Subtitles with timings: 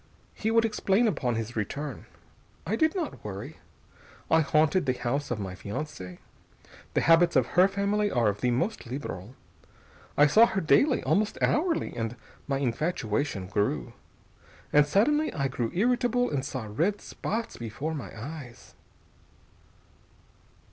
[0.33, 2.07] He would explain upon his return.
[2.65, 3.57] I did not worry.
[4.31, 6.17] I haunted the house of my fiancée.
[6.95, 9.35] The habits of her family are of the most liberal.
[10.17, 12.15] I saw her daily, almost hourly, and
[12.47, 13.93] my infatuation grew.
[14.73, 18.73] And suddenly I grew irritable and saw red spots before my eyes....